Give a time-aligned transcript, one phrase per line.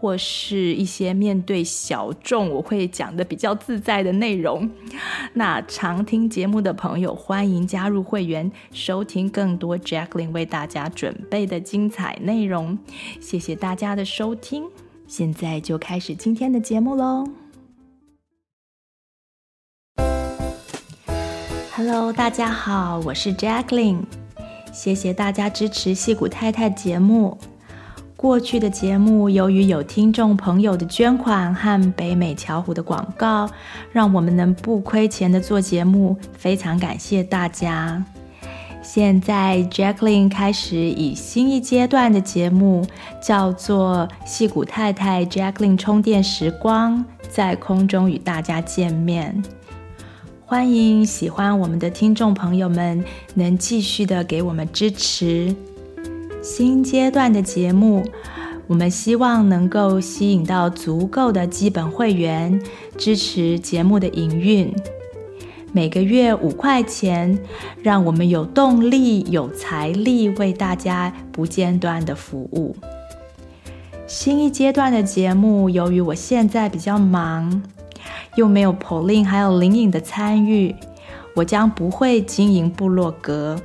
[0.00, 4.70] 或是一些面对小众，我会讲的比较自在的内容。
[5.34, 12.78] 那常听节目的朋友，欢迎加入会员，收听更多 Jacqueline 为大家准备的精彩内容。
[13.20, 14.64] 谢谢大家的收听，
[15.06, 17.28] 现在就开始今天的节目喽。
[21.76, 24.04] Hello，大家好，我是 Jacqueline，
[24.72, 27.36] 谢谢大家支持戏骨太太节目。
[28.20, 33.48] 过去的节目，由于有听众朋友的捐款和北美巧虎的广告，
[33.92, 38.04] 让我们能不亏钱的做节目，非常感谢大家。
[38.82, 42.86] 现在，Jacqueline 开始以新一阶段的节目，
[43.22, 46.98] 叫做《矽谷太太 Jacqueline 充电时光》，
[47.30, 49.42] 在空中与大家见面。
[50.44, 53.02] 欢迎喜欢我们的听众朋友们，
[53.32, 55.56] 能继续的给我们支持。
[56.42, 58.02] 新阶段的节目，
[58.66, 62.58] 我们希望能够吸引到足够的基本会员，
[62.96, 64.74] 支持节目的营运。
[65.72, 67.38] 每个月五块钱，
[67.82, 72.74] 让我们有动力、有财力为大家不间断的服务。
[74.06, 77.62] 新一阶段的节目，由于我现在比较忙，
[78.36, 80.74] 又没有 Pauline 还有林颖的参与，
[81.36, 83.60] 我将不会经营部落格。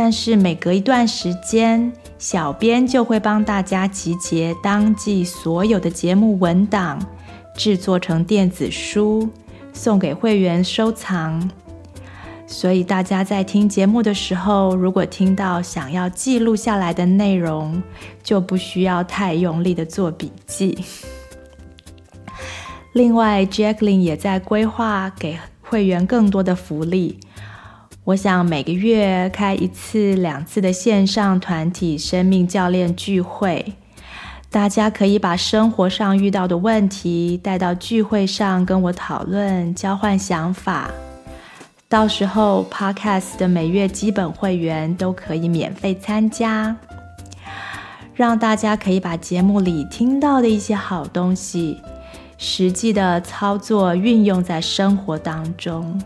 [0.00, 7.04] 但是每隔一段时间，小编就会帮大家集结当季所有的节目文档，
[7.56, 9.28] 制作成电子书，
[9.72, 11.50] 送给会员收藏。
[12.46, 17.82] 所以大家在听节目的时候，如果听到想要记录下来的内容，
[18.22, 20.78] 就不需要太用力的做笔记。
[22.92, 27.18] 另外，Jacqueline 也在规划给会员更多的福利。
[28.08, 33.74] 我想每个月开一次、两次的线上团体生命教练聚会，
[34.50, 40.90] 大家可以把生活上遇到的问题带到聚会上跟我讨论、交换想法。
[41.86, 46.74] 到时候 Podcast 的每月基本会员都可以免费参加，
[48.14, 51.76] 让大家可以把节目里听到的一些好东西，
[52.38, 56.00] 实际的操作运用在生活当中。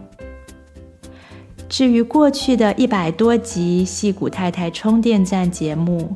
[1.73, 6.15] 至于过去的一百多集《矽谷太太充电站》节目，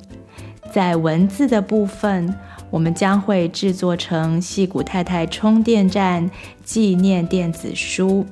[0.70, 2.34] 在文字的部分，
[2.68, 6.28] 我们将会制作成《矽谷太太充电站》
[6.62, 8.26] 纪念电子书。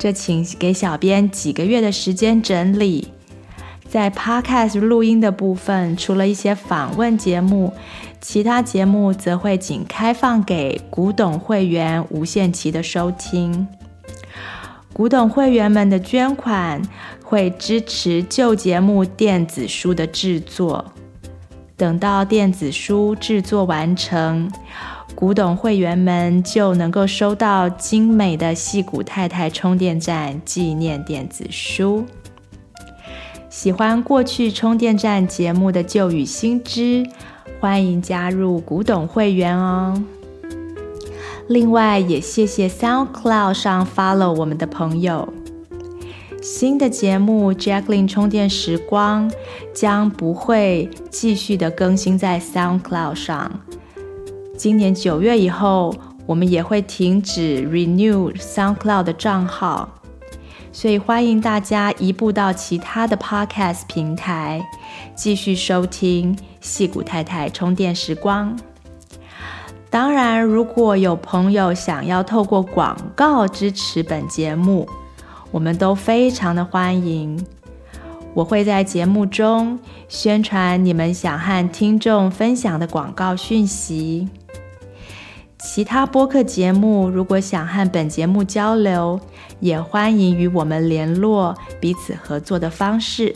[0.00, 3.06] 这请给小编几个月的时间整理。
[3.88, 7.72] 在 Podcast 录音的部分，除了一些访问节目，
[8.20, 13.68] 其他节目则会仅开放给古董会员无限期的收听。
[14.92, 16.82] 古董会员们的捐款
[17.24, 20.84] 会支持旧节目电子书的制作。
[21.76, 24.52] 等到电子书制作完成，
[25.14, 32.04] 古董会员们就能够收到精美的戏骨太太充电站纪念电子书。
[33.48, 37.06] 喜欢过去充电站节目的旧与新知，
[37.58, 40.02] 欢迎加入古董会员哦。
[41.50, 45.28] 另外，也谢谢 SoundCloud 上 follow 我们的朋友。
[46.40, 49.28] 新的节目《Jacqueline 充电时光》
[49.74, 53.50] 将不会继续的更新在 SoundCloud 上。
[54.56, 55.92] 今年九月以后，
[56.24, 59.88] 我们也会停止 renew SoundCloud 的账号，
[60.70, 64.64] 所以欢迎大家移步到其他的 Podcast 平台，
[65.16, 68.56] 继续收听戏谷太太充电时光。
[69.90, 74.88] 当然，如果有朋友想要透过广告支持本节目，
[75.50, 77.44] 我们都非常的欢迎。
[78.32, 79.76] 我会在节目中
[80.06, 84.28] 宣传你们想和听众分享的广告讯息。
[85.58, 89.20] 其他播客节目如果想和本节目交流，
[89.58, 93.34] 也欢迎与我们联络，彼此合作的方式。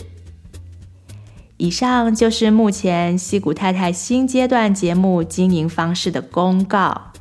[1.56, 7.12] 以上就是目前西谷太太新阶段节目经营方式的公告。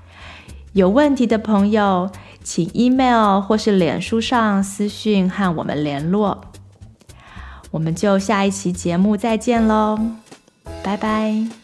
[0.73, 2.09] 有问题的朋友
[2.43, 6.41] 请 email 或是脸书上私讯和我们联络。
[7.71, 9.99] 我们就下一期节目再见喽
[10.83, 11.63] 拜拜。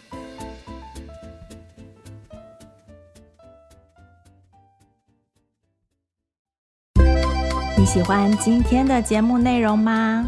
[7.77, 10.27] 你喜欢今天的节目内容吗？